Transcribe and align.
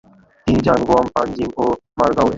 তিনি 0.47 0.59
যান 0.65 0.79
গোয়ার 0.87 1.05
পাঞ্জিম 1.15 1.49
ও 1.57 1.65
মারগাঁওয়ে। 1.99 2.29